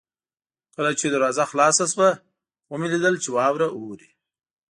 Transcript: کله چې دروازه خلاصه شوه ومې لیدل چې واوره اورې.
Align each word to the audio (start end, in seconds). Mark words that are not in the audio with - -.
کله 0.75 0.91
چې 0.99 1.05
دروازه 1.09 1.43
خلاصه 1.51 1.85
شوه 1.93 2.09
ومې 2.69 2.87
لیدل 2.93 3.15
چې 3.23 3.29
واوره 3.35 3.67
اورې. 3.77 4.09